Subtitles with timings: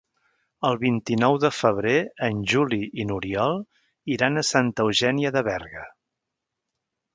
[0.69, 1.97] El vint-i-nou de febrer
[2.29, 3.61] en Juli i n'Oriol
[4.17, 5.87] iran a Santa Eugènia de Berga.